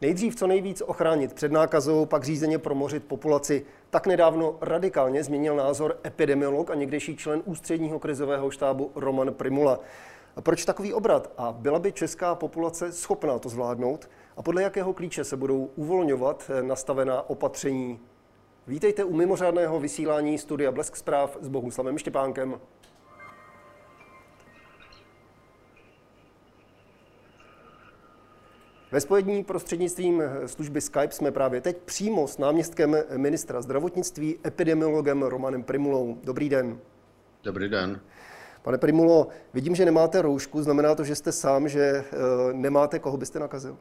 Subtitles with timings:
[0.00, 3.66] Nejdřív co nejvíc ochránit před nákazou, pak řízeně promořit populaci.
[3.90, 9.80] Tak nedávno radikálně změnil názor epidemiolog a někdejší člen ústředního krizového štábu Roman Primula.
[10.40, 11.30] Proč takový obrat?
[11.36, 14.10] A byla by česká populace schopná to zvládnout?
[14.36, 18.00] A podle jakého klíče se budou uvolňovat nastavená opatření?
[18.66, 22.60] Vítejte u mimořádného vysílání studia Blesk zpráv s Bohuslavem Štěpánkem.
[28.92, 35.62] Ve spojení prostřednictvím služby Skype jsme právě teď přímo s náměstkem ministra zdravotnictví, epidemiologem Romanem
[35.62, 36.18] Primulou.
[36.24, 36.78] Dobrý den.
[37.44, 38.00] Dobrý den.
[38.62, 42.04] Pane Primulo, vidím, že nemáte roušku, znamená to, že jste sám, že e,
[42.52, 43.76] nemáte, koho byste nakazil?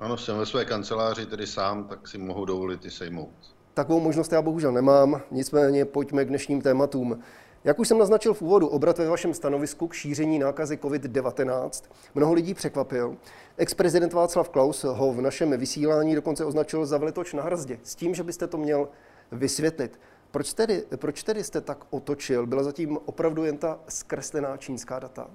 [0.00, 3.34] Ano, jsem ve své kanceláři, tedy sám, tak si mohu dovolit i sejmout.
[3.74, 7.20] Takovou možnost já bohužel nemám, nicméně pojďme k dnešním tématům.
[7.64, 11.84] Jak už jsem naznačil v úvodu, obrat ve vašem stanovisku k šíření nákazy COVID-19
[12.14, 13.16] mnoho lidí překvapil.
[13.56, 18.14] Ex-prezident Václav Klaus ho v našem vysílání dokonce označil za velitoč na hrzdě, s tím,
[18.14, 18.88] že byste to měl
[19.32, 20.00] vysvětlit.
[20.30, 22.46] Proč tedy, proč tedy jste tak otočil?
[22.46, 25.30] Byla zatím opravdu jen ta zkreslená čínská data?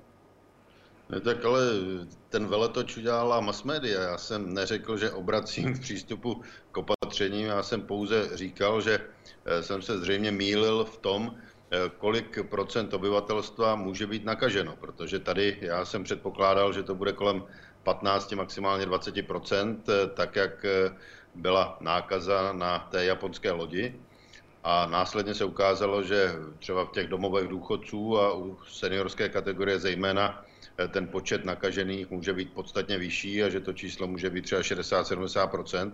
[1.09, 1.61] Ne, tak ale
[2.29, 4.01] ten veletoč udělala mass media.
[4.01, 6.41] Já jsem neřekl, že obracím v přístupu
[6.71, 8.99] k opatřením, já jsem pouze říkal, že
[9.45, 11.35] eh, jsem se zřejmě mýlil v tom,
[11.97, 17.43] kolik procent obyvatelstva může být nakaženo, protože tady já jsem předpokládal, že to bude kolem
[17.83, 20.95] 15, maximálně 20 eh, tak jak eh,
[21.35, 23.95] byla nákaza na té japonské lodi.
[24.63, 30.45] A následně se ukázalo, že třeba v těch domovech důchodců a u seniorské kategorie zejména
[30.87, 35.91] ten počet nakažených může být podstatně vyšší a že to číslo může být třeba 60-70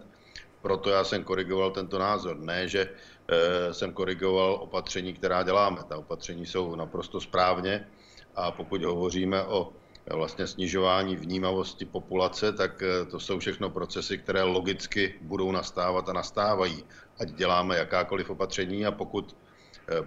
[0.66, 2.40] proto já jsem korigoval tento názor.
[2.40, 5.84] Ne, že e, jsem korigoval opatření, která děláme.
[5.90, 7.88] Ta opatření jsou naprosto správně
[8.36, 9.70] a pokud hovoříme o
[10.08, 16.10] e, vlastně snižování vnímavosti populace, tak e, to jsou všechno procesy, které logicky budou nastávat
[16.10, 16.84] a nastávají.
[17.20, 19.36] Ať děláme jakákoliv opatření a pokud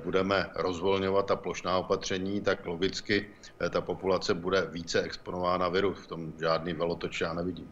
[0.04, 3.30] budeme rozvolňovat ta plošná opatření, tak logicky
[3.70, 5.94] ta populace bude více exponována viru.
[5.94, 7.70] V tom žádný velotoč já nevidím.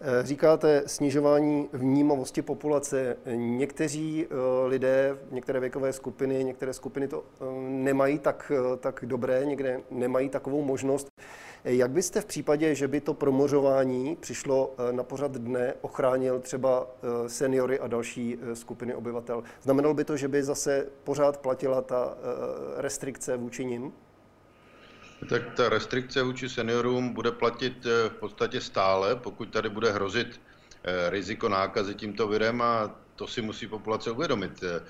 [0.00, 3.16] Eh, říkáte snižování vnímavosti populace.
[3.34, 9.80] Někteří eh, lidé, některé věkové skupiny, některé skupiny to eh, nemají tak, tak dobré, někde
[9.90, 11.08] nemají takovou možnost.
[11.64, 16.86] Jak byste v případě, že by to promořování přišlo na pořad dne, ochránil třeba
[17.26, 19.42] seniory a další skupiny obyvatel?
[19.62, 22.16] Znamenalo by to, že by zase pořád platila ta
[22.76, 23.92] restrikce vůči nim?
[25.28, 30.40] Tak ta restrikce vůči seniorům bude platit eh, v podstatě stále, pokud tady bude hrozit
[30.84, 34.62] eh, riziko nákazy tímto virem a to si musí populace uvědomit.
[34.62, 34.80] Eh,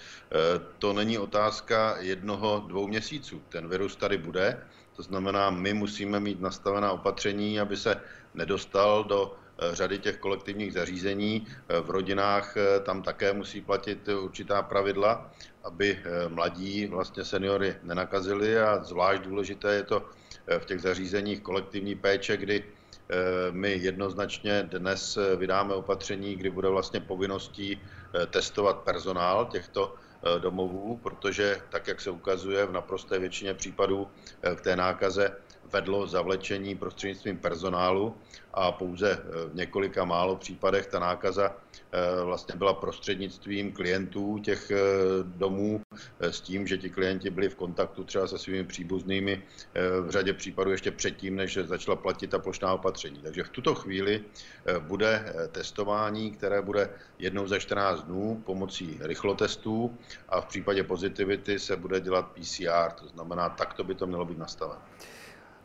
[0.78, 3.42] to není otázka jednoho, dvou měsíců.
[3.48, 4.62] Ten virus tady bude,
[4.96, 7.96] to znamená, my musíme mít nastavená opatření, aby se
[8.34, 9.36] nedostal do
[9.72, 11.46] řady těch kolektivních zařízení.
[11.82, 15.30] V rodinách tam také musí platit určitá pravidla,
[15.64, 15.98] aby
[16.28, 20.08] mladí vlastně seniory nenakazili a zvlášť důležité je to
[20.58, 23.14] v těch zařízeních kolektivní péče, kdy eh,
[23.50, 27.80] my jednoznačně dnes vydáme opatření, kdy bude vlastně povinností
[28.14, 34.08] eh, testovat personál těchto eh, domovů, protože tak, jak se ukazuje v naprosté většině případů
[34.56, 35.36] k té nákaze
[35.72, 38.14] vedlo zavlečení prostřednictvím personálu
[38.56, 41.56] a pouze eh, v několika málo případech ta nákaza
[41.92, 44.76] eh, vlastně byla prostřednictvím klientů těch eh,
[45.24, 45.80] domů
[46.20, 49.42] s tím, že ti klienti byli v kontaktu třeba se svými příbuznými
[50.00, 53.18] v řadě případů ještě předtím, než začala platit ta plošná opatření.
[53.22, 54.24] Takže v tuto chvíli
[54.78, 59.98] bude testování, které bude jednou za 14 dnů pomocí rychlotestů
[60.28, 64.38] a v případě pozitivity se bude dělat PCR, to znamená, takto by to mělo být
[64.38, 64.80] nastaveno.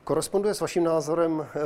[0.03, 1.59] Koresponduje s vaším názorem e,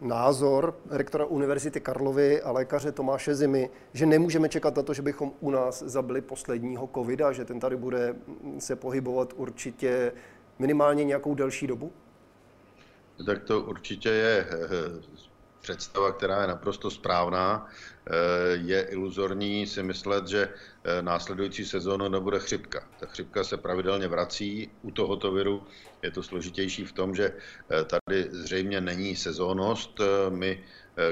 [0.00, 5.32] názor rektora Univerzity Karlovy a lékaře Tomáše Zimy, že nemůžeme čekat na to, že bychom
[5.40, 8.14] u nás zabili posledního covida, že ten tady bude
[8.58, 10.12] se pohybovat určitě
[10.58, 11.92] minimálně nějakou delší dobu?
[13.26, 14.56] Tak to určitě je eh,
[15.60, 17.68] představa, která je naprosto správná.
[18.06, 18.12] Eh,
[18.54, 22.88] je iluzorní si myslet, že eh, následující sezónu nebude chřipka.
[23.00, 24.70] Ta chřipka se pravidelně vrací.
[24.82, 25.62] U tohoto viru
[26.02, 30.00] je to složitější v tom, že eh, tady zřejmě není sezónnost.
[30.28, 30.60] My,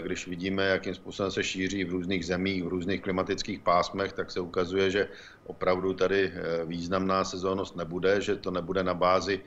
[0.01, 4.41] když vidíme, jakým způsobem se šíří v různých zemích, v různých klimatických pásmech, tak se
[4.41, 5.09] ukazuje, že
[5.47, 6.33] opravdu tady
[6.65, 9.41] významná sezónnost nebude, že to nebude na bázi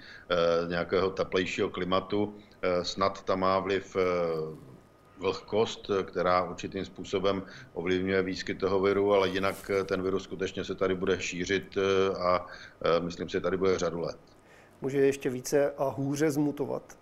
[0.67, 2.35] nějakého teplejšího klimatu.
[2.83, 3.97] Snad tam má vliv
[5.19, 7.43] vlhkost, která určitým způsobem
[7.73, 12.45] ovlivňuje výskyt toho viru, ale jinak ten virus skutečně se tady bude šířit eh, a
[12.81, 14.17] eh, myslím si, že tady bude řadu let.
[14.81, 16.99] Může ještě více a hůře zmutovat?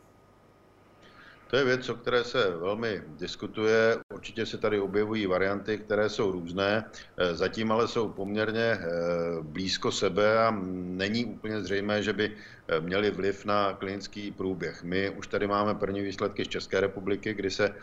[1.49, 3.97] To je věc, o které se velmi diskutuje.
[4.13, 6.85] Určitě se tady objevují varianty, které jsou různé.
[7.17, 8.87] Eh, zatím ale jsou poměrně eh,
[9.41, 12.35] blízko sebe a není úplně zřejmé, že by
[12.67, 14.83] eh, měli vliv na klinický průběh.
[14.83, 17.75] My už tady máme první výsledky z České republiky, kdy se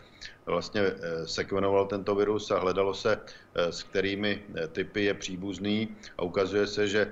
[0.45, 0.81] vlastně
[1.25, 3.17] sekvenoval tento virus a hledalo se,
[3.55, 7.11] s kterými typy je příbuzný a ukazuje se, že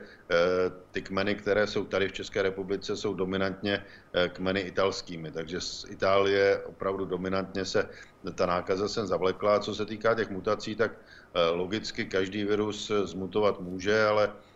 [0.92, 3.86] ty kmeny, které jsou tady v České republice, jsou dominantně
[4.34, 5.32] kmeny italskými.
[5.32, 7.90] Takže z Itálie opravdu dominantně se
[8.32, 9.60] ta nákaza sem zavlekla.
[9.60, 14.53] Co se týká těch mutací, tak eh, logicky každý virus eh, zmutovat může, ale eh,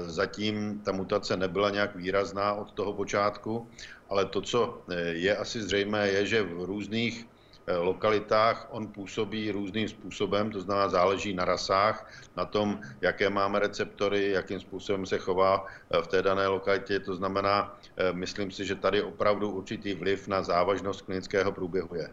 [0.00, 3.68] zatím ta mutace nebyla nějak výrazná od toho počátku,
[4.08, 7.26] ale to, co je asi zřejmé, je, že v různých
[7.78, 14.30] lokalitách on působí různým způsobem, to znamená záleží na rasách, na tom, jaké máme receptory,
[14.30, 15.66] jakým způsobem se chová
[16.02, 17.00] v té dané lokalitě.
[17.00, 17.78] To znamená,
[18.12, 22.10] myslím si, že tady opravdu určitý vliv na závažnost klinického průběhu je.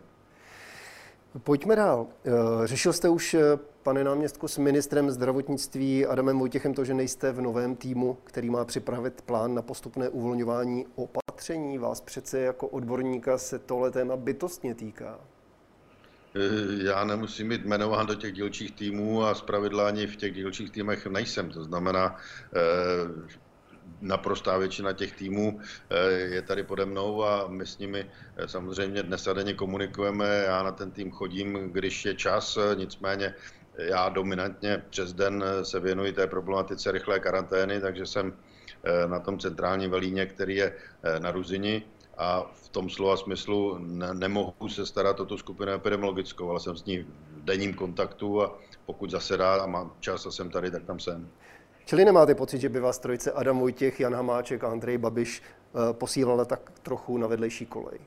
[1.39, 2.07] Pojďme dál.
[2.25, 2.31] Eh,
[2.67, 3.41] řešil jste už, eh,
[3.83, 8.65] pane náměstku, s ministrem zdravotnictví Adamem Vojtěchem to, že nejste v novém týmu, který má
[8.65, 11.77] připravit plán na postupné uvolňování opatření.
[11.77, 15.19] Vás přece jako odborníka se tohle téma bytostně týká.
[16.35, 20.71] Eh, já nemusím být jmenován do těch dílčích týmů a zpravidla ani v těch dílčích
[20.71, 21.49] týmech nejsem.
[21.49, 22.15] To znamená,
[24.01, 25.59] naprostá většina těch týmů
[25.89, 28.05] eh, je tady pode mnou a my s nimi
[28.37, 30.43] eh, samozřejmě dnes a denně komunikujeme.
[30.45, 33.33] Já na ten tým chodím, když je čas, nicméně
[33.77, 38.33] já dominantně přes den se věnuji té problematice rychlé karantény, takže jsem
[38.83, 40.73] eh, na tom centrálním velíně, který je
[41.19, 41.83] na Ruzini
[42.17, 46.77] a v tom slova smyslu ne, nemohu se starat o tu skupinu epidemiologickou, ale jsem
[46.77, 50.83] s ní v denním kontaktu a pokud zasedá a mám čas a jsem tady, tak
[50.83, 51.29] tam jsem.
[51.85, 55.93] Čili nemáte pocit, že by vás trojice Adam Vojtěch, Jan Hamáček a Andrej Babiš eh,
[55.93, 57.99] posílala tak trochu na vedlejší kolej?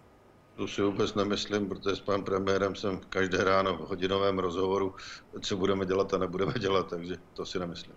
[0.56, 4.94] To si vůbec nemyslím, protože s panem premiérem jsem každé ráno v hodinovém rozhovoru,
[5.40, 7.93] co budeme dělat a nebudeme dělat, takže to si nemyslím.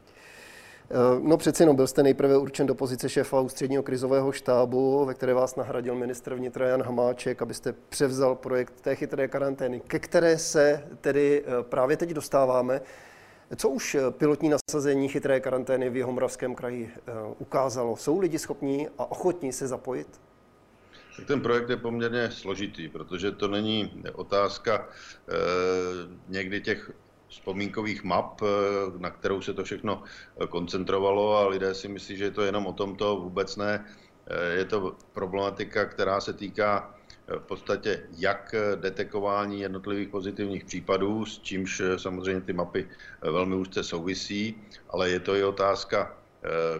[0.91, 5.13] Eh, no přeci jenom byl jste nejprve určen do pozice šéfa ústředního krizového štábu, ve
[5.13, 10.37] které vás nahradil ministr vnitra Jan Hamáček, abyste převzal projekt té chytré karantény, ke které
[10.37, 12.81] se tedy eh, právě teď dostáváme.
[13.55, 17.97] Co už eh, pilotní nasazení chytré karantény v Jihomoravském kraji eh, ukázalo?
[17.97, 20.21] Jsou lidi schopní a ochotní se zapojit?
[21.27, 25.33] Ten projekt je poměrně složitý, protože to není otázka eh,
[26.27, 26.91] někdy těch
[27.27, 28.41] vzpomínkových map,
[28.97, 30.03] na kterou se to všechno
[30.49, 33.85] koncentrovalo a lidé si myslí, že je to jenom o tomto, vůbec ne.
[34.55, 36.95] Je to problematika, která se týká
[37.37, 42.87] v podstatě jak detekování jednotlivých pozitivních případů, s čímž samozřejmě ty mapy
[43.21, 44.55] velmi úzce souvisí,
[44.89, 46.18] ale je to i otázka Eh,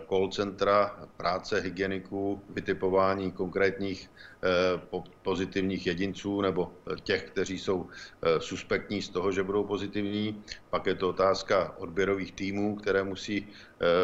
[0.09, 4.11] call centra, práce hygieniků, vytipování konkrétních
[4.43, 6.73] eh, pozitivních jedinců nebo
[7.03, 10.43] těch, kteří jsou eh, suspektní z toho, že budou pozitivní.
[10.69, 13.47] Pak je to otázka odběrových týmů, které musí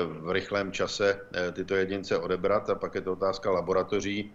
[0.08, 1.20] v rychlém čase
[1.54, 4.32] tyto jedince odebrat a pak je to otázka laboratoří,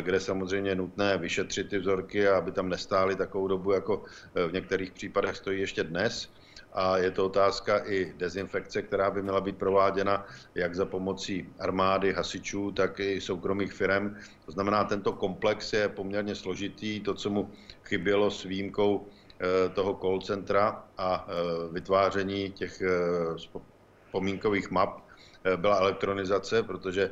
[0.00, 4.04] kde samozřejmě je nutné vyšetřit ty vzorky, aby tam nestály takovou dobu, jako
[4.48, 6.28] v některých případech stojí ještě dnes
[6.74, 12.12] a je to otázka i dezinfekce, která by měla být prováděna jak za pomocí armády,
[12.12, 14.16] hasičů, tak i soukromých firm.
[14.46, 17.00] To znamená, tento komplex je poměrně složitý.
[17.00, 17.50] To, co mu
[17.84, 21.32] chybělo s výjimkou eh, toho call centra a eh,
[21.72, 23.58] vytváření těch eh,
[24.12, 25.02] pomínkových map,
[25.56, 27.10] byla elektronizace, protože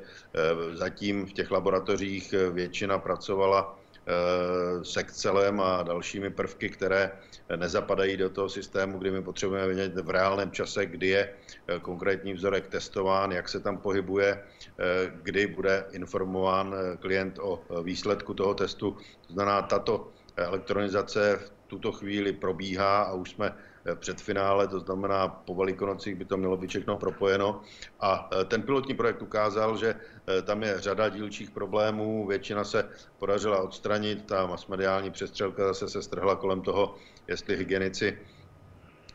[0.73, 7.13] zatím v těch laboratořích většina pracovala Eh, sekcelem a dalšími prvky, které
[7.57, 11.29] nezapadají do toho systému, kdy my potřebujeme vědět v reálném čase, kdy je
[11.69, 18.35] eh, konkrétní vzorek testován, jak se tam pohybuje, eh, kdy bude informován klient o výsledku
[18.35, 18.97] toho testu.
[19.27, 23.53] To znamená, tato elektronizace v tuto chvíli probíhá a už jsme
[23.95, 27.61] před finále, to znamená po velikonocích by to mělo být všechno propojeno.
[28.01, 32.89] A eh, ten pilotní projekt ukázal, že eh, tam je řada dílčích problémů, většina se
[33.19, 36.95] podařila odstranit, ta masmediální přestřelka zase se strhla kolem toho,
[37.29, 38.19] jestli hygienici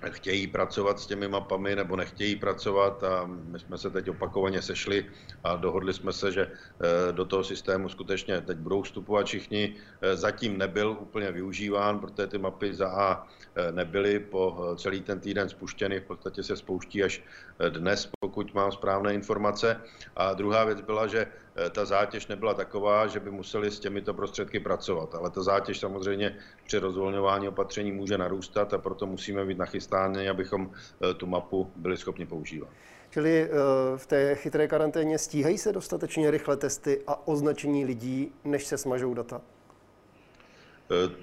[0.09, 5.05] chtějí pracovat s těmi mapami nebo nechtějí pracovat a my jsme se teď opakovaně sešli
[5.43, 9.75] a dohodli jsme se, že eh, do toho systému skutečně teď budou vstupovat všichni.
[10.01, 15.19] Eh, zatím nebyl úplně využíván, protože ty mapy za A eh, nebyly po celý ten
[15.19, 17.24] týden spuštěny, v podstatě se spouští až
[17.69, 19.81] dnes, pokud mám správné informace.
[20.15, 21.27] A druhá věc byla, že
[21.71, 25.15] ta zátěž nebyla taková, že by museli s těmito prostředky pracovat.
[25.15, 30.71] Ale ta zátěž samozřejmě při rozvolňování opatření může narůstat a proto musíme být nachystáni, abychom
[30.71, 32.69] eh, tu mapu byli schopni používat.
[33.09, 33.50] Čili eh,
[33.97, 39.13] v té chytré karanténě stíhají se dostatečně rychle testy a označení lidí, než se smažou
[39.13, 39.41] data?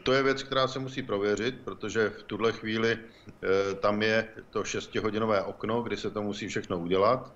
[0.02, 2.98] To je věc, která se musí prověřit, protože v tuhle chvíli
[3.80, 7.32] tam je to šestihodinové okno, kdy se to musí všechno udělat.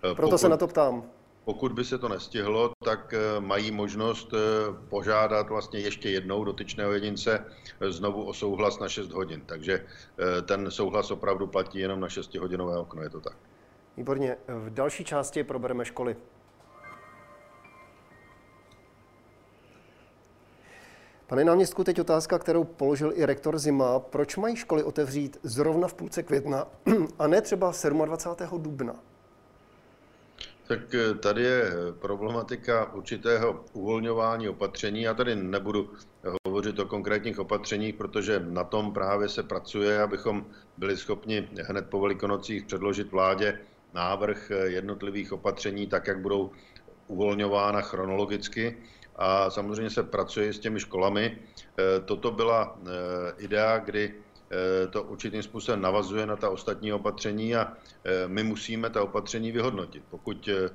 [0.00, 0.38] Proto Pokud...
[0.38, 1.04] se na to ptám.
[1.50, 4.38] Pokud by se to nestihlo, tak eh, mají možnost eh,
[4.88, 7.44] požádat vlastně ještě jednou dotyčného jedince
[7.80, 9.42] eh, znovu o souhlas na 6 hodin.
[9.46, 9.86] Takže
[10.44, 13.36] ten souhlas opravdu platí jenom na 6-hodinové okno, je to tak.
[13.96, 14.36] Výborně.
[14.48, 16.16] V další části probereme školy.
[21.26, 23.98] Pane náměstku, teď otázka, kterou položil i rektor Zima.
[23.98, 26.66] Proč mají školy otevřít zrovna v půlce května
[27.18, 27.72] a ne třeba
[28.04, 28.62] 27.
[28.62, 29.09] dubna?
[30.70, 35.02] Tak eh, tady je eh, problematika určitého uvolňování opatření.
[35.02, 35.90] Já tady nebudu
[36.46, 40.46] hovořit o konkrétních opatřeních, protože na tom právě se pracuje, abychom
[40.76, 43.58] byli schopni hned po velikonocích předložit vládě
[43.94, 46.50] návrh eh, jednotlivých opatření, tak jak budou
[47.06, 48.76] uvolňována chronologicky.
[49.16, 51.38] A samozřejmě se pracuje s těmi školami.
[52.04, 52.78] Toto byla
[53.38, 54.29] idea, kdy Eh,
[54.90, 57.72] to určitým způsobem navazuje na ta ostatní opatření a
[58.04, 60.02] eh, my musíme ta opatření vyhodnotit.
[60.10, 60.70] Pokud eh,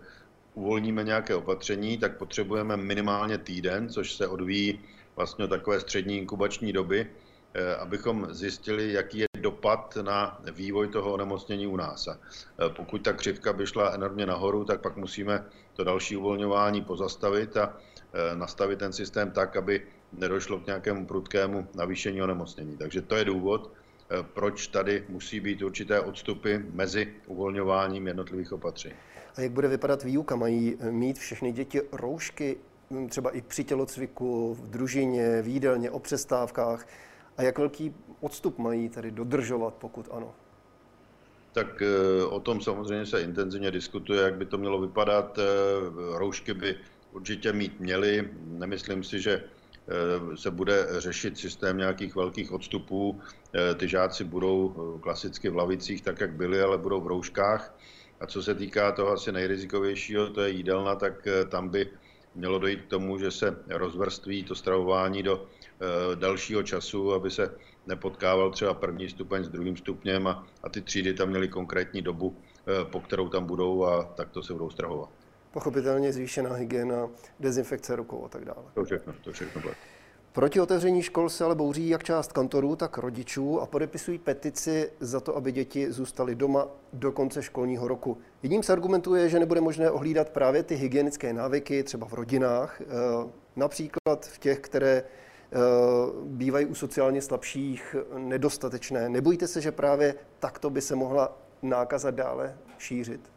[0.54, 4.80] uvolníme nějaké opatření, tak potřebujeme minimálně týden, což se odvíjí
[5.16, 7.08] vlastně takové střední inkubační doby,
[7.80, 12.08] abychom zjistili, jaký je dopad na vývoj toho onemocnění u nás.
[12.08, 12.18] A
[12.70, 17.78] pokud ta křivka by šla enormně nahoru, tak pak musíme to další uvolňování pozastavit a
[18.36, 22.78] nastavit ten systém tak, aby nedošlo k nějakému prudkému navýšení onemocnění.
[22.78, 28.96] Takže to je důvod, eh, proč tady musí být určité odstupy mezi uvolňováním jednotlivých opatření.
[29.36, 30.36] A jak bude vypadat výuka?
[30.36, 32.58] Mají mít všechny děti roušky,
[32.92, 36.88] hm, třeba i při tělocviku, v družině, v jídelně, o přestávkách?
[37.38, 40.34] A jak velký odstup mají tady dodržovat, pokud ano?
[41.54, 45.40] Tak eh, o tom samozřejmě se intenzivně diskutuje, jak by to mělo vypadat.
[45.40, 45.44] Eh,
[46.18, 46.76] roušky by
[47.12, 48.30] určitě mít měly.
[48.48, 49.55] Nemyslím si, že Eh,
[50.36, 53.22] se bude řešit systém nějakých velkých odstupů.
[53.54, 57.78] Eh, ty žáci budou eh, klasicky v lavicích, tak jak byli, ale budou v rouškách.
[58.20, 61.90] A co se týká toho asi nejrizikovějšího, to je jídelna, tak tam by
[62.36, 65.46] mělo dojít k tomu, že se rozvrství to stravování do
[66.16, 67.56] dalšího času, aby se
[67.88, 72.38] nepotkával třeba první stupeň s druhým stupněm a, a ty třídy tam měly konkrétní dobu,
[72.84, 75.25] po kterou tam budou a takto se budou stravovat
[75.56, 77.10] pochopitelně zvýšená hygiena,
[77.40, 78.64] dezinfekce rukou a tak dále.
[78.74, 79.74] To všechno, to všechno bude.
[80.32, 85.20] Proti otevření škol se ale bouří jak část kantorů, tak rodičů a podepisují petici za
[85.20, 88.18] to, aby děti zůstaly doma do konce školního roku.
[88.44, 92.82] Jedním z argumentů je, že nebude možné ohlídat právě ty hygienické návyky, třeba v rodinách,
[92.82, 92.86] eh,
[93.56, 95.58] například v těch, které eh,
[96.24, 99.10] bývají u sociálně slabších nedostatečné.
[99.10, 103.35] Nebojíte se, že právě takto by se mohla nákaza dále šířit?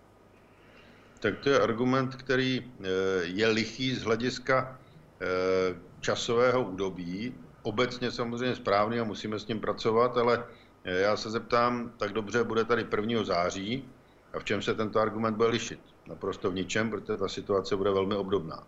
[1.21, 2.87] Tak to je argument, který eh,
[3.23, 4.79] je lichý z hlediska
[5.21, 7.35] eh, časového údobí.
[7.63, 10.45] Obecně samozřejmě správný a musíme s ním pracovat, ale
[10.85, 13.25] eh, já se zeptám, tak dobře, bude tady 1.
[13.25, 13.85] září
[14.33, 15.81] a v čem se tento argument bude lišit?
[16.07, 18.67] Naprosto v ničem, protože ta situace bude velmi obdobná.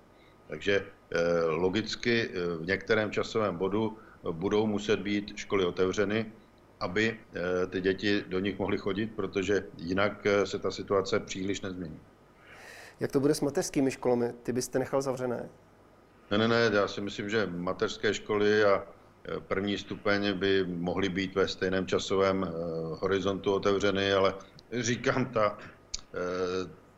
[0.49, 0.87] Takže
[1.47, 3.99] logicky v některém časovém bodu
[4.30, 6.33] budou muset být školy otevřeny,
[6.80, 7.21] aby
[7.71, 12.00] ty děti do nich mohly chodit, protože jinak se ta situace příliš nezmění.
[13.00, 14.33] Jak to bude s mateřskými školami?
[14.42, 15.49] Ty byste nechal zavřené?
[16.30, 21.09] Ne, ne, ne, já si myslím, že mateřské školy a e, první stupeň by mohly
[21.09, 22.49] být ve stejném časovém e,
[23.00, 24.35] horizontu otevřeny, ale
[24.73, 26.19] říkám, ta e,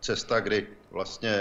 [0.01, 1.39] cesta, kdy vlastně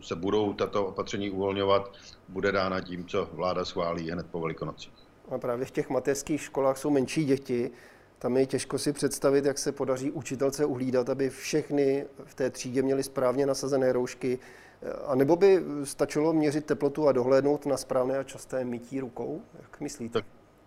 [0.00, 1.92] se budou tato opatření uvolňovat,
[2.28, 4.92] bude dána tím, co vláda schválí hned po velikonocích.
[5.30, 7.70] A právě v těch mateřských školách jsou menší děti,
[8.20, 12.82] tam je těžko si představit, jak se podaří učitelce uhlídat, aby všechny v té třídě
[12.82, 14.38] měly správně nasazené roušky.
[15.06, 19.42] A nebo by stačilo měřit teplotu a dohlédnout na správné a časté mytí rukou?
[19.62, 20.22] Jak myslíte?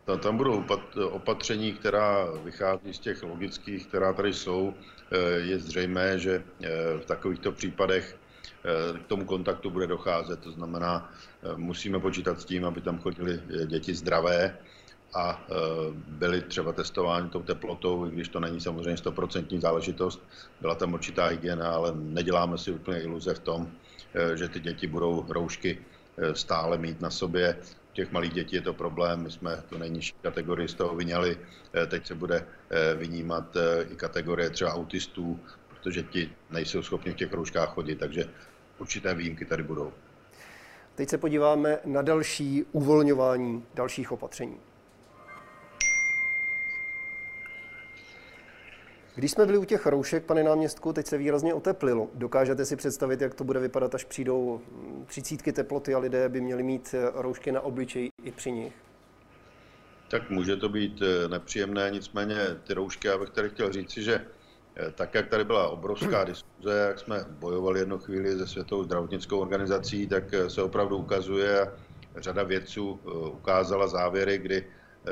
[0.06, 0.64] Tak tam budou
[1.12, 4.74] opatření, která vychází z těch logických, která tady jsou.
[5.12, 6.68] Eh, je zřejmé, že eh,
[7.00, 10.40] v takovýchto případech eh, k tomu kontaktu bude docházet.
[10.40, 11.14] To znamená,
[11.56, 14.58] musíme počítat s tím, aby tam chodili děti zdravé,
[15.14, 15.54] a e,
[16.08, 20.24] byli třeba testováni tou teplotou, i když to není samozřejmě stoprocentní záležitost.
[20.62, 23.72] Byla tam určitá hygiena, ale neděláme si úplně iluze v tom,
[24.14, 25.78] e, že ty děti budou roušky
[26.18, 27.58] e, stále mít na sobě.
[27.92, 31.38] U těch malých dětí je to problém, my jsme tu nejnižší kategorii z toho vyňali,
[31.88, 32.46] teď se bude
[32.96, 33.58] vynímat
[33.92, 35.40] i kategorie třeba autistů,
[35.70, 38.26] protože ti nejsou schopni v těch rouškách chodit, takže
[38.80, 39.94] určité výjimky tady budou.
[40.96, 44.58] Teď se podíváme na další uvolňování dalších opatření.
[49.16, 52.08] Když jsme byli u těch roušek, pane náměstku, teď se výrazně oteplilo.
[52.14, 54.62] Dokážete si představit, jak to bude vypadat, až přijdou
[55.06, 58.74] třicítky teploty a lidé by měli mít roušky na obličeji i při nich?
[60.10, 64.26] Tak může to být nepříjemné, nicméně ty roušky, já bych tady chtěl říci, že
[64.96, 70.08] tak, jak tady byla obrovská diskuze, jak jsme bojovali jednu chvíli se Světovou zdravotnickou organizací,
[70.08, 71.72] tak se opravdu ukazuje,
[72.16, 73.00] řada vědců
[73.32, 74.68] ukázala závěry, kdy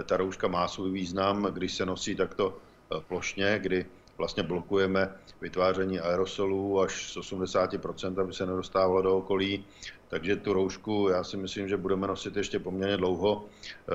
[0.05, 2.58] ta rouška má svůj význam, když se nosí takto
[3.07, 3.86] plošně, kdy
[4.17, 9.65] vlastně blokujeme vytváření aerosolů až z 80%, aby se nedostávalo do okolí.
[10.07, 13.45] Takže tu roušku já si myslím, že budeme nosit ještě poměrně dlouho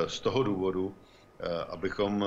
[0.06, 0.94] z toho důvodu,
[1.40, 2.26] Eh, abychom eh,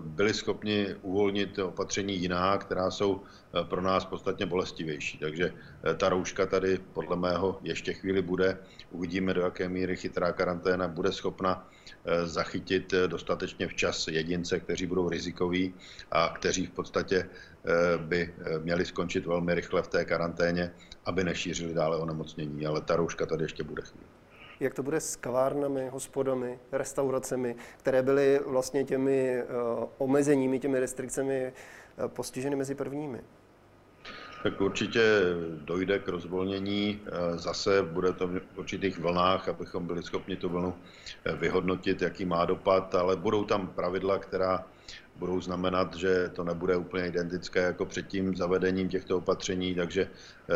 [0.00, 5.18] byli schopni uvolnit opatření jiná, která jsou eh, pro nás podstatně bolestivější.
[5.18, 5.52] Takže
[5.96, 8.58] ta rouška tady podle mého ještě chvíli bude.
[8.90, 11.68] Uvidíme, do jaké míry chytrá karanténa bude schopna
[12.24, 15.74] zachytit dostatečně včas jedince, kteří budou rizikoví
[16.10, 17.28] a kteří v podstatě
[17.96, 20.72] by měli skončit velmi rychle v té karanténě,
[21.04, 22.66] aby nešířili dále onemocnění.
[22.66, 24.06] Ale ta rouška tady ještě bude chvíli
[24.60, 29.42] jak to bude s kavárnami, hospodami, restauracemi, které byly vlastně těmi
[29.98, 31.52] omezeními, těmi restrikcemi
[32.06, 33.20] postiženy mezi prvními?
[34.46, 35.02] Tak určitě
[35.64, 37.00] dojde k rozvolnění.
[37.06, 40.74] Eh, zase bude to v určitých vlnách, abychom byli schopni tu vlnu
[41.38, 44.64] vyhodnotit, jaký má dopad, ale budou tam pravidla, která
[45.16, 50.10] budou znamenat, že to nebude úplně identické jako před tím zavedením těchto opatření, takže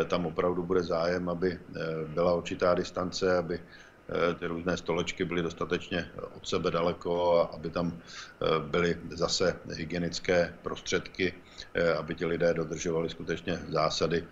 [0.07, 1.59] tam opravdu bude zájem, aby
[2.07, 3.90] byla určitá distance, aby Eh,
[4.39, 11.33] ty různé stolečky byly dostatečně od sebe daleko, aby tam eh, byly zase hygienické prostředky,
[11.73, 14.27] eh, aby ti lidé dodržovali skutečně zásady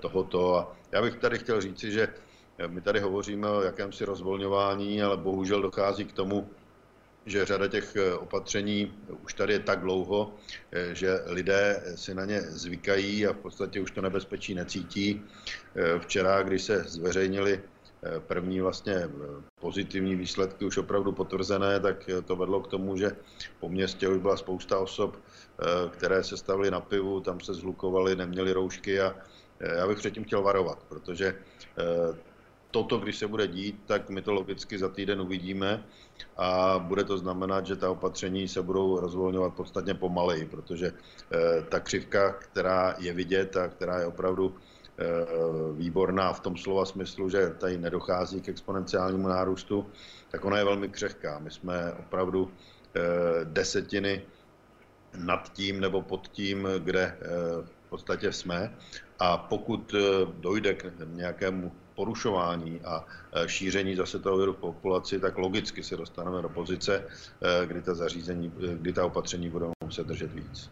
[0.00, 0.58] tohoto.
[0.58, 2.08] A já bych tady chtěl říci, že
[2.66, 6.50] my tady hovoříme o jakémsi rozvolňování, ale bohužel dochází k tomu,
[7.26, 10.34] že řada těch opatření už tady je tak dlouho,
[10.92, 15.22] že lidé si na ně zvykají a v podstatě už to nebezpečí necítí.
[15.98, 17.73] Včera, když se zveřejnili Eh,
[18.18, 19.10] první vlastně eh,
[19.60, 23.12] pozitivní výsledky už opravdu potvrzené, tak eh, to vedlo k tomu, že
[23.60, 25.16] po městě už byla spousta osob,
[25.90, 29.14] které se stavily na pivu, tam se zhlukovali, neměli roušky a
[29.60, 31.38] já bych předtím chtěl varovat, protože
[32.70, 35.84] toto, když se bude dít, tak my to logicky za týden uvidíme
[36.36, 40.92] a bude to znamenat, že ta opatření se budou rozvolňovat podstatně pomaleji, protože
[41.68, 44.73] ta křivka, která je vidět a která je opravdu Eh,
[45.72, 49.86] výborná v tom slova smyslu, že tady nedochází k exponenciálnímu nárůstu,
[50.30, 51.38] tak ona je velmi křehká.
[51.38, 53.00] My jsme opravdu eh,
[53.44, 54.22] desetiny
[55.18, 57.16] nad tím nebo pod tím, kde eh,
[57.86, 58.74] v podstatě jsme.
[59.18, 59.94] A pokud
[60.40, 63.04] dojde k nějakému porušování a
[63.46, 67.06] šíření zase toho viru v populaci, tak logicky se dostaneme do pozice,
[67.66, 70.70] kdy ta zařízení, kdy ta opatření budou muset držet víc.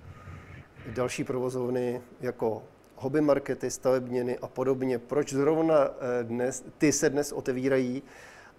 [0.86, 2.62] Další provozovny jako
[3.02, 4.98] hobby markety, stavebněny a podobně.
[4.98, 8.02] Proč zrovna eh, dnes, ty se dnes otevírají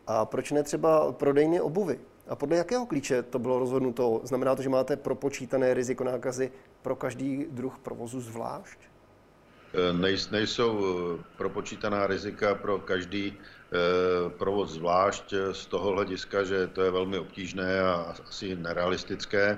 [0.08, 2.00] a proč ne třeba prodejny obuvy?
[2.28, 4.22] A podle jakého klíče to bylo rozhodnuto?
[4.24, 6.52] Znamená to, že máte propočítané riziko nákazy
[6.82, 8.80] pro každý druh provozu zvlášť?
[9.74, 9.94] Eh,
[10.32, 13.34] nejsou eh, propočítaná rizika pro každý
[14.38, 19.58] provoz zvlášť z toho hlediska, že to je velmi obtížné a asi nerealistické.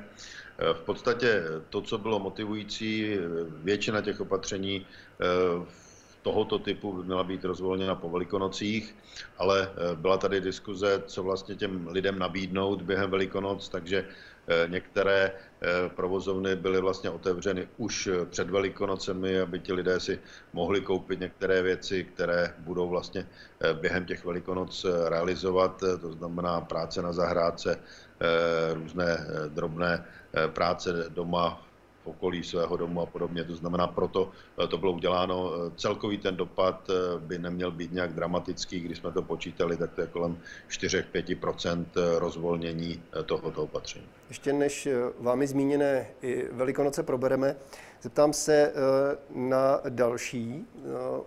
[0.57, 3.17] Eh, v podstatě to, co bylo motivující,
[3.63, 5.65] většina těch opatření eh,
[6.21, 8.95] tohoto typu by měla být rozvolněna po velikonocích,
[9.37, 14.05] ale eh, byla tady diskuze, co vlastně těm lidem nabídnout během velikonoc, takže
[14.67, 15.31] některé
[15.95, 20.19] provozovny byly vlastně otevřeny už před velikonocemi, aby ti lidé si
[20.53, 23.27] mohli koupit některé věci, které budou vlastně
[23.73, 27.81] během těch velikonoc realizovat, to znamená práce na zahrádce,
[28.73, 30.05] různé drobné
[30.37, 31.61] Eh, práce doma
[32.03, 33.43] v okolí svého domu a podobně.
[33.43, 34.31] To znamená, proto
[34.63, 35.51] eh, to bylo uděláno.
[35.53, 38.79] Eh, celkový ten dopad by neměl být nějak dramatický.
[38.79, 40.37] Když jsme to počítali, tak to je kolem
[40.69, 41.85] 4-5%
[42.17, 44.05] rozvolnění tohoto opatření.
[44.27, 44.87] Ještě než
[45.19, 47.55] vámi zmíněné i Velikonoce probereme,
[48.01, 48.73] zeptám se
[49.35, 50.67] na další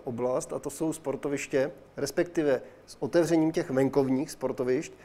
[0.03, 4.95] oblast, a to jsou sportoviště, respektive s otevřením těch venkovních sportovišť Eh,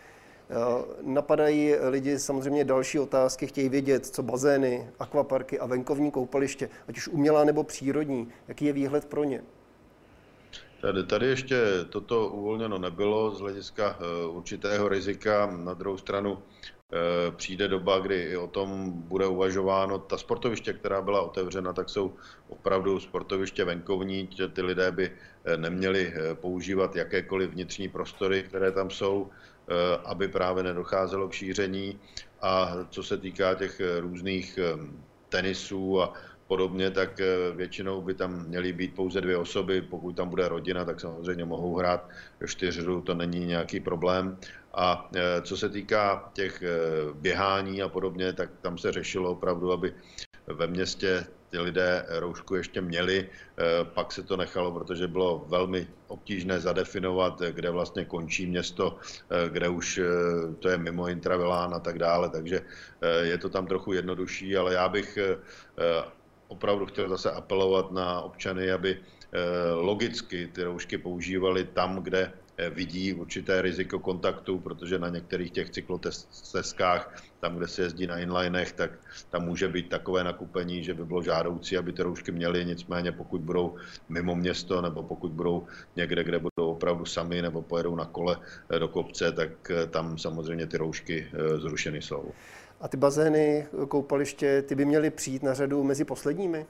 [1.02, 7.09] napadají lidi samozřejmě další otázky, chtějí vědět, co bazény, akvaparky a venkovní koupaliště, ať už
[7.09, 9.42] umělá nebo přírodní, jaký je výhled pro ně?
[10.80, 11.57] Tady, tady ještě
[11.88, 15.46] toto uvolněno nebylo z hlediska eh, určitého rizika.
[15.57, 19.98] Na druhou stranu eh, přijde doba, kdy i o tom bude uvažováno.
[19.98, 22.14] Ta sportoviště, která byla otevřena, tak jsou
[22.48, 24.28] opravdu sportoviště venkovní.
[24.52, 25.11] Ty lidé by
[25.57, 29.30] neměli používat jakékoliv vnitřní prostory, které tam jsou.
[29.68, 32.00] Eh, aby právě nedocházelo k šíření.
[32.42, 34.77] A co se týká těch eh, různých eh,
[35.29, 36.12] tenisů a
[36.46, 37.20] podobně, tak
[37.57, 39.83] většinou by tam měly být pouze dvě osoby.
[39.83, 42.09] Pokud tam bude rodina, tak samozřejmě mohou hrát
[42.46, 44.37] čtyřhru, to není nějaký problém.
[44.74, 45.11] A
[45.42, 46.62] co se týká těch
[47.14, 49.94] běhání a podobně, tak tam se řešilo opravdu, aby
[50.46, 55.87] ve městě ty lidé roušku ještě měli, eh, pak se to nechalo, protože bylo velmi
[56.11, 60.05] obtížné zadefinovat, kde vlastně končí město, eh, kde už eh,
[60.59, 62.67] to je mimo intravilán a tak dále, takže
[63.23, 65.19] je to tam trochu jednodušší, ale já bych
[66.49, 68.97] opravdu chtěl zase apelovat na občany, aby
[69.75, 72.33] logicky ty roušky používali tam, kde
[72.71, 77.03] vidí určité riziko kontaktu, protože na některých těch cyklotesteskách,
[77.44, 78.90] tam, kde se jezdí na inlinech, tak
[79.30, 83.40] tam může být takové nakupení, že by bylo žádoucí, aby ty roušky měly, nicméně pokud
[83.40, 83.76] budou
[84.09, 88.37] mimo město nebo pokud budou někde, kde budou opravdu sami nebo pojedou na kole
[88.70, 91.28] eh, do kopce, tak eh, tam samozřejmě ty roušky
[91.61, 92.33] zrušeny jsou.
[92.80, 96.66] A ty bazény, koupaliště, ty by měly přijít na řadu mezi posledními?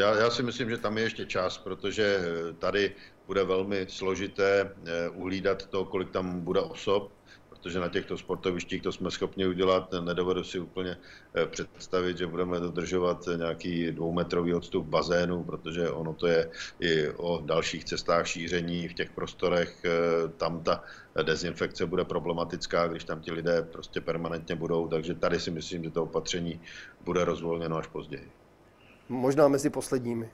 [0.00, 2.18] Já, já si myslím, že tam je ještě čas, protože
[2.58, 2.92] tady
[3.26, 7.12] bude velmi složité eh, uhlídat to, kolik tam bude osob,
[7.60, 9.94] protože na těchto sportovištích to jsme schopni udělat.
[10.00, 10.96] Nedovedu si úplně
[11.34, 17.42] eh, představit, že budeme dodržovat nějaký dvoumetrový odstup bazénu, protože ono to je i o
[17.44, 19.84] dalších cestách šíření v těch prostorech.
[19.84, 20.84] Eh, tam ta
[21.22, 25.90] dezinfekce bude problematická, když tam ti lidé prostě permanentně budou, takže tady si myslím, že
[25.90, 26.60] to opatření
[27.04, 28.30] bude rozvolněno až později.
[29.08, 30.30] Možná mezi posledními.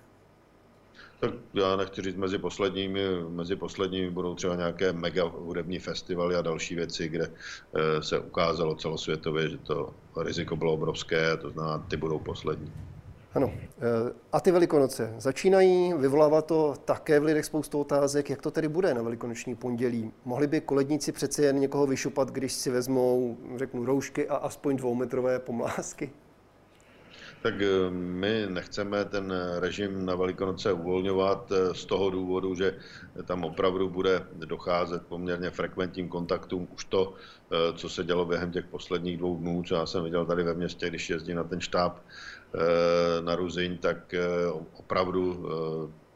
[1.20, 6.42] Tak já nechci říct mezi posledními, mezi posledními budou třeba nějaké mega hudební festivaly a
[6.42, 7.30] další věci, kde
[7.74, 12.72] eh, se ukázalo celosvětově, že to riziko bylo obrovské, to znamená, ty budou poslední.
[13.34, 13.52] Ano.
[13.54, 18.68] Eh, a ty velikonoce začínají, vyvolává to také v lidech spoustu otázek, jak to tedy
[18.68, 20.12] bude na velikonoční pondělí.
[20.24, 25.38] Mohli by koledníci přece jen někoho vyšupat, když si vezmou, řeknu, roušky a aspoň dvoumetrové
[25.38, 26.10] pomlásky?
[27.46, 29.30] Tak eh, my nechceme ten
[29.62, 32.74] režim na Velikonoce uvolňovat eh, z toho důvodu, že
[33.24, 36.68] tam opravdu bude docházet poměrně frekventním kontaktům.
[36.74, 40.26] Už to, eh, co se dělo během těch posledních dvou dnů, co já jsem viděl
[40.26, 42.02] tady ve městě, když jezdí na ten štáb
[43.20, 44.14] na Ruziň, tak
[44.72, 45.48] opravdu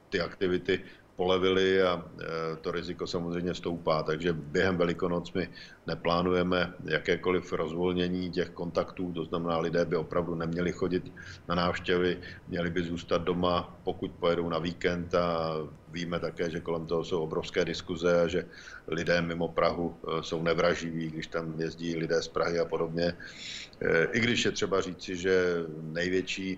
[0.09, 0.81] ty aktivity
[1.21, 4.03] polevili a e, to riziko samozřejmě stoupá.
[4.03, 5.45] Takže během Velikonoc my
[5.87, 11.13] neplánujeme jakékoliv rozvolnění těch kontaktů, to znamená, lidé by opravdu neměli chodit
[11.49, 12.17] na návštěvy,
[12.49, 15.61] měli by zůstat doma, pokud pojedou na víkend a
[15.93, 18.49] víme také, že kolem toho jsou obrovské diskuze a že
[18.89, 23.13] lidé mimo Prahu e, jsou nevraživí, když tam jezdí lidé z Prahy a podobně.
[23.13, 26.57] E, I když je třeba říci, že největší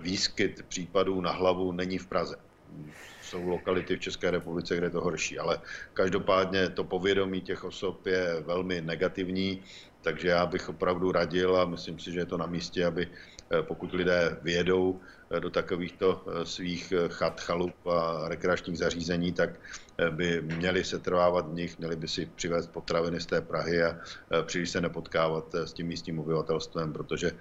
[0.00, 2.36] výskyt případů na hlavu není v Praze
[3.28, 5.60] jsou lokality v České republice, kde je to horší, ale
[5.94, 9.62] každopádně to povědomí těch osob je velmi negativní,
[10.02, 13.62] takže já bych opravdu radil a myslím si, že je to na místě, aby eh,
[13.62, 15.00] pokud lidé vyjedou
[15.38, 19.50] do takovýchto eh, svých eh, chat, chalup a rekreačních zařízení, tak
[19.98, 23.82] eh, by měli se trvávat v nich, měli by si přivést potraviny z té Prahy
[23.84, 23.98] a
[24.42, 27.32] příliš se nepotkávat s tím místním obyvatelstvem, protože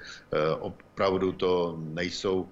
[0.98, 2.50] opravdu to nejsou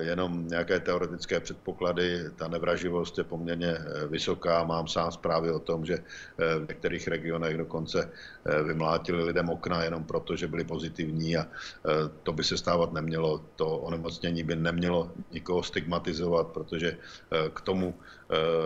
[0.00, 2.28] jenom nějaké teoretické předpoklady.
[2.36, 4.64] Ta nevraživost je poměrně vysoká.
[4.64, 6.04] Mám sám zprávy o tom, že
[6.36, 8.10] v některých regionech dokonce
[8.66, 11.46] vymlátili lidem okna jenom proto, že byli pozitivní a
[12.22, 13.40] to by se stávat nemělo.
[13.56, 18.21] To onemocnění by nemělo nikoho stigmatizovat, protože eh, k tomu eh,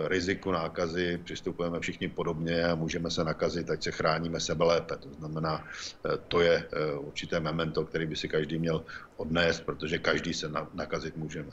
[0.07, 4.97] riziku nákazy přistupujeme všichni podobně a můžeme se nakazit, ať se chráníme sebe lépe.
[4.97, 5.63] To znamená,
[6.05, 8.83] eh, to je určité memento, který by si každý měl
[9.17, 11.51] odnést, protože každý se nakazit můžeme.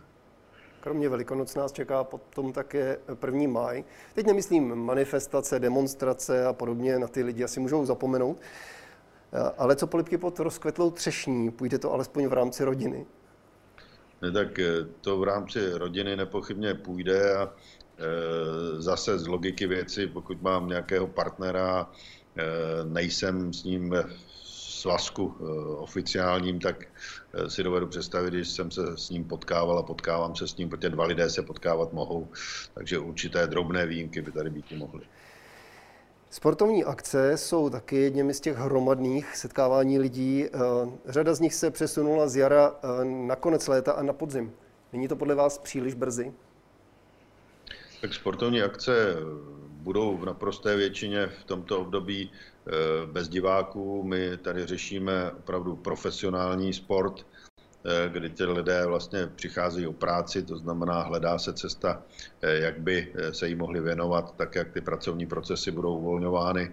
[0.81, 3.49] Kromě Velikonoc nás čeká potom také 1.
[3.49, 3.85] máj.
[4.15, 8.41] Teď nemyslím manifestace, demonstrace a podobně, na ty lidi asi můžou zapomenout.
[9.59, 11.51] Ale co polipky pod rozkvetlou třešní?
[11.51, 13.07] Půjde to alespoň v rámci rodiny?
[14.23, 14.67] Ne, tak eh,
[15.01, 17.53] to v rámci rodiny nepochybně půjde a
[18.79, 21.91] zase z logiky věci, pokud mám nějakého partnera,
[22.37, 22.43] e,
[22.85, 23.95] nejsem s ním
[24.45, 25.45] svazku e,
[25.77, 26.85] oficiálním, tak
[27.49, 30.89] si dovedu představit, když jsem se s ním potkával a potkávám se s ním, protože
[30.91, 32.29] dva lidé se potkávat mohou,
[32.75, 35.03] takže určité drobné výjimky by tady být mohly.
[36.35, 40.45] Sportovní akce jsou taky jedněmi z těch hromadných setkávání lidí.
[40.45, 40.49] Eh,
[41.07, 44.53] řada z nich se přesunula z jara eh, na konec léta a na podzim.
[44.93, 46.33] Není to podle vás příliš brzy?
[48.05, 49.17] Tak sportovní akce
[49.69, 52.71] budou v naprosté většině v tomto období eh,
[53.07, 54.03] bez diváků.
[54.03, 57.27] My tady řešíme opravdu profesionální sport,
[57.87, 62.03] Eh, kdy ti lidé vlastně přicházejí o práci, to znamená, hledá se cesta,
[62.43, 66.73] eh, jak by eh, se jí mohli věnovat, tak jak ty pracovní procesy budou uvolňovány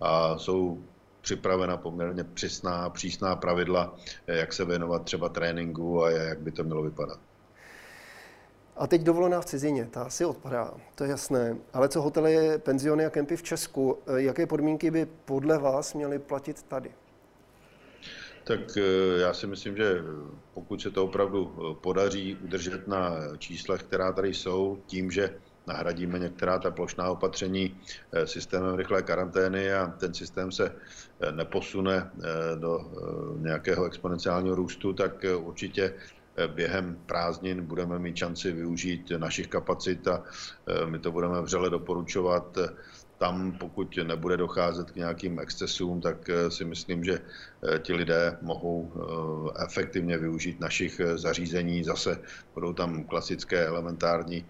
[0.00, 0.84] a jsou
[1.20, 6.82] připravena poměrně přísná, přísná pravidla, jak se věnovat třeba tréninku a jak by to mělo
[6.82, 7.18] vypadat.
[8.78, 11.56] A teď dovolená v cizině, ta asi odpadá, to je jasné.
[11.72, 16.62] Ale co hotely, penziony a kempy v Česku, jaké podmínky by podle vás měly platit
[16.62, 16.90] tady?
[18.48, 20.02] Tak eh, já si myslím, že
[20.54, 25.34] pokud se to opravdu eh, podaří udržet na číslech, která tady jsou, tím, že
[25.66, 27.80] nahradíme některá ta plošná opatření
[28.12, 30.72] eh, systémem rychlé karantény a ten systém se
[31.30, 32.10] neposune
[32.54, 32.92] do
[33.36, 35.94] nějakého exponenciálního růstu, tak určitě
[36.46, 40.22] během prázdnin budeme mít šanci využít našich kapacit a
[40.84, 42.58] my to budeme vřele doporučovat
[43.18, 48.38] tam, pokud nebude docházet k nějakým excesům, tak eh, si myslím, že eh, ti lidé
[48.42, 51.84] mohou eh, efektivně využít našich zařízení.
[51.84, 52.18] Zase
[52.54, 54.46] budou tam klasické elementární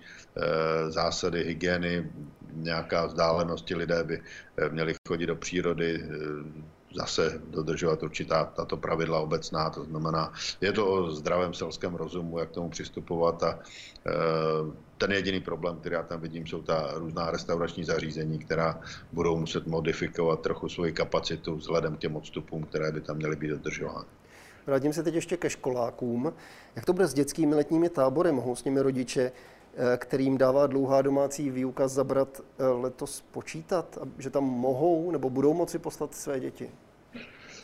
[0.89, 2.11] zásady hygieny,
[2.53, 4.23] nějaká vzdálenost, ti lidé by
[4.71, 6.03] měli chodit do přírody,
[6.95, 12.51] zase dodržovat určitá tato pravidla obecná, to znamená, je to o zdravém selském rozumu, jak
[12.51, 13.59] tomu přistupovat a e,
[14.99, 18.81] ten jediný problém, který já tam vidím, jsou ta různá restaurační zařízení, která
[19.13, 23.49] budou muset modifikovat trochu svoji kapacitu vzhledem k těm odstupům, které by tam měly být
[23.49, 24.07] dodržovány.
[24.67, 26.33] Vrátím se teď ještě ke školákům.
[26.77, 28.33] Jak to bude s dětskými letními tábory?
[28.33, 29.33] Mohou s nimi rodiče
[29.97, 35.79] kterým dává dlouhá domácí výuka zabrat eh, letos počítat, že tam mohou nebo budou moci
[35.79, 36.71] poslat své děti?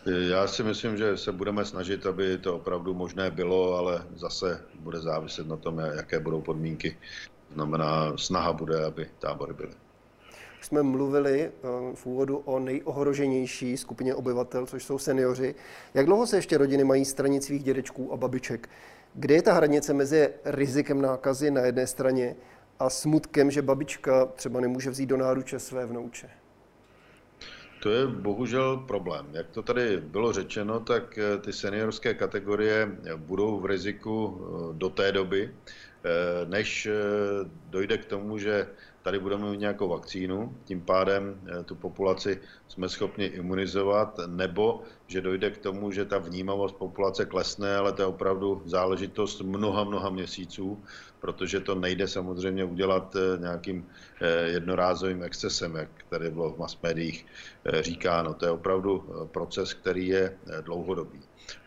[0.06, 5.00] Já si myslím, že se budeme snažit, aby to opravdu možné bylo, ale zase bude
[5.00, 6.96] záviset na tom, jaké budou podmínky.
[7.54, 9.72] Znamená, snaha bude, aby tábory byly.
[10.60, 11.50] Jsme mluvili eh,
[11.94, 15.54] v úvodu o nejohroženější skupině obyvatel, což jsou seniori.
[15.94, 18.68] Jak dlouho se ještě rodiny mají stranit svých dědečků a babiček?
[19.14, 22.36] Kde je ta hranice mezi rizikem nákazy na jedné straně
[22.78, 26.30] a smutkem, že babička třeba nemůže vzít do náruče své vnouče?
[27.82, 29.26] To je bohužel problém.
[29.32, 34.90] Jak to tady bylo řečeno, tak eh, ty seniorské kategorie budou v riziku eh, do
[34.90, 36.10] té doby, eh,
[36.44, 36.88] než
[37.70, 38.66] dojde k tomu, že
[39.04, 45.20] tady budeme mít nějakou vakcínu, tím pádem eh, tu populaci jsme schopni imunizovat, nebo že
[45.20, 50.10] dojde k tomu, že ta vnímavost populace klesne, ale to je opravdu záležitost mnoha, mnoha
[50.10, 50.82] měsíců,
[51.20, 53.86] protože to nejde samozřejmě udělat eh, nějakým
[54.20, 57.26] eh, jednorázovým excesem, jak tady bylo v mass médiích
[57.80, 58.34] říkáno.
[58.34, 61.20] To je opravdu proces, který je dlouhodobý.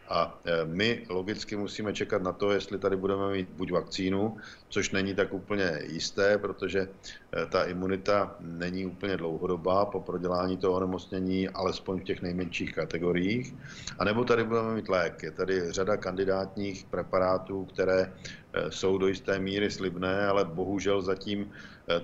[0.10, 4.38] A e, my logicky musíme čekat na to, jestli tady budeme mít buď vakcínu,
[4.70, 10.74] což není tak úplně jisté, protože e, ta imunita není úplně dlouhodobá po prodělání toho
[10.74, 13.56] onemocnění, alespoň v těch nejmenších kategoriích.
[14.00, 15.24] A nebo tady budeme mít lék.
[15.24, 18.14] Je tady řada kandidátních preparátů, které
[18.54, 21.52] e, jsou do jisté míry slibné, ale bohužel zatím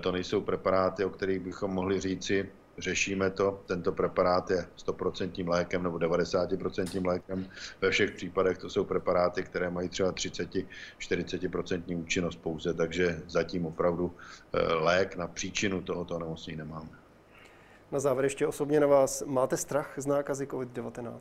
[0.00, 3.62] to nejsou preparáty, o kterých bychom mohli říci, řešíme to.
[3.66, 7.46] Tento preparát je 100% lékem nebo 90% lékem.
[7.80, 14.14] Ve všech případech to jsou preparáty, které mají třeba 30-40% účinnost pouze, takže zatím opravdu
[14.52, 16.88] eh, lék na příčinu tohoto onemocnění nemáme.
[17.92, 19.22] Na závěr ještě osobně na vás.
[19.26, 21.18] Máte strach z nákazy COVID-19?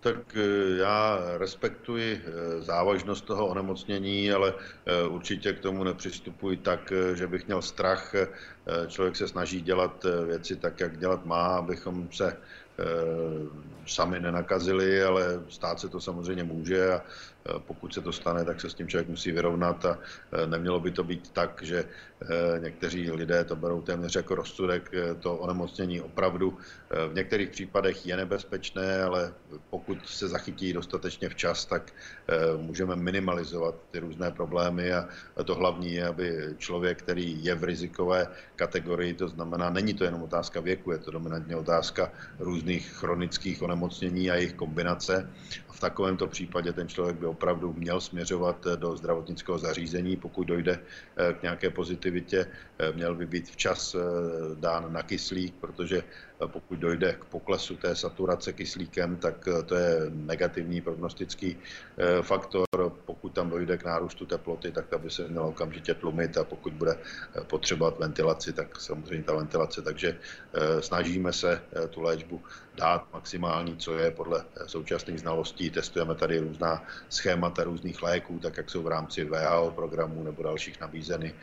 [0.00, 4.54] Tak eh, já respektuji eh, závažnost toho onemocnění, ale
[4.86, 8.14] eh, určitě k tomu nepřistupuji tak, že bych měl strach.
[8.86, 12.36] Člověk se snaží dělat věci tak, jak dělat má, abychom se
[13.86, 17.02] sami nenakazili, ale stát se to samozřejmě může a
[17.58, 19.98] pokud se to stane, tak se s tím člověk musí vyrovnat a
[20.46, 21.84] nemělo by to být tak, že
[22.58, 24.90] někteří lidé to berou téměř jako rozsudek.
[25.20, 26.58] To onemocnění opravdu
[27.08, 29.32] v některých případech je nebezpečné, ale
[29.70, 31.92] pokud se zachytí dostatečně včas, tak
[32.56, 35.08] můžeme minimalizovat ty různé problémy a
[35.44, 40.22] to hlavní je, aby člověk, který je v rizikové kategorii, to znamená, není to jenom
[40.22, 45.30] otázka věku, je to dominantně otázka různých chronických onemocnění a jejich kombinace.
[45.68, 50.80] A v takovémto případě ten člověk by opravdu měl směřovat do zdravotnického zařízení, pokud dojde
[51.38, 52.46] k nějaké pozitivitě,
[52.94, 53.96] měl by být včas
[54.54, 56.02] dán na kyslík, protože
[56.46, 61.56] pokud dojde k poklesu té saturace kyslíkem, tak to je negativní prognostický
[61.98, 62.66] eh, faktor.
[63.04, 66.72] Pokud tam dojde k nárůstu teploty, tak ta by se měla okamžitě tlumit a pokud
[66.72, 69.82] bude eh, potřebovat ventilaci, tak samozřejmě ta ventilace.
[69.82, 72.42] Takže eh, snažíme se tu léčbu
[72.74, 75.70] dát maximální, co je podle současných znalostí.
[75.70, 80.80] Testujeme tady různá schémata různých léků, tak jak jsou v rámci VHO programů nebo dalších
[80.80, 81.34] nabízeny,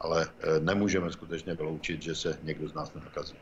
[0.00, 0.26] ale
[0.60, 3.34] nemůžeme skutečně vyloučit, že se někdo z nás nenakazí.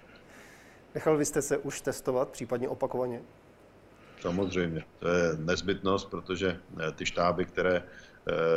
[0.94, 3.20] Nechal byste se už testovat, případně opakovaně?
[4.20, 7.82] Samozřejmě, to je nezbytnost, protože eh, ty štáby, které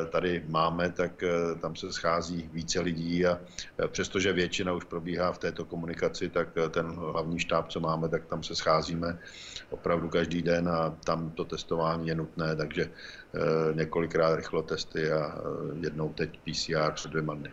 [0.10, 1.24] tady máme, tak
[1.62, 3.40] tam se schází více lidí a
[3.88, 8.44] přestože většina už probíhá v této komunikaci, tak ten hlavní štáb, co máme, tak tam
[8.44, 9.20] se scházíme
[9.70, 12.92] opravdu každý den a tam to testování je nutné, takže
[13.74, 15.38] několikrát rychlotesty a
[15.80, 17.52] jednou teď PCR před dvěma dny.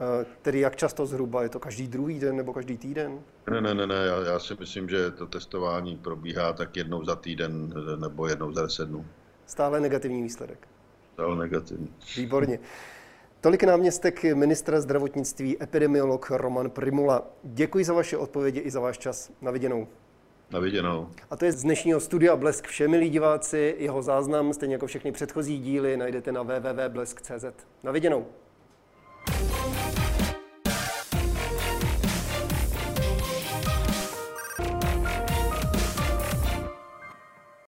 [0.00, 1.42] Eh, tedy jak často zhruba?
[1.42, 3.20] Je to každý druhý den nebo každý týden?
[3.50, 3.94] Ne, ne, ne, ne.
[3.94, 8.52] Já, já si myslím, že to testování probíhá tak jednou za týden eh, nebo jednou
[8.52, 9.06] za deset dnů.
[9.46, 10.68] Stále negativní výsledek?
[11.12, 11.92] Stále negativní.
[12.16, 12.58] Výborně.
[13.40, 17.22] Tolik náměstek ministra zdravotnictví, epidemiolog Roman Primula.
[17.42, 19.30] Děkuji za vaše odpovědi i za váš čas.
[19.42, 19.88] Na viděnou.
[20.50, 21.08] Na viděnou.
[21.30, 23.76] A to je z dnešního studia Blesk vše, milí diváci.
[23.78, 27.44] Jeho záznam, stejně jako všechny předchozí díly, najdete na www.blesk.cz.
[27.82, 28.26] Na viděnou.